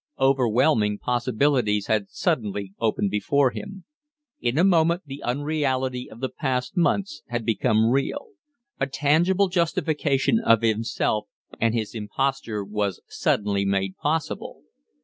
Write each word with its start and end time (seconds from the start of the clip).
Overwhelming 0.19 0.97
possibilities 0.97 1.85
had 1.85 2.09
suddenly 2.09 2.73
opened 2.79 3.11
before 3.11 3.51
him. 3.51 3.85
In 4.39 4.57
a 4.57 4.63
moment 4.63 5.03
the 5.05 5.21
unreality 5.21 6.09
of 6.09 6.21
the 6.21 6.29
past 6.29 6.75
months 6.75 7.21
had 7.27 7.45
become 7.45 7.87
real; 7.91 8.29
a 8.79 8.87
tangible 8.87 9.47
justification 9.47 10.39
of 10.39 10.63
himself 10.63 11.27
and 11.59 11.75
his 11.75 11.93
imposture 11.93 12.65
was 12.65 12.99
suddenly 13.09 13.63
made 13.63 13.95
possible. 13.97 14.63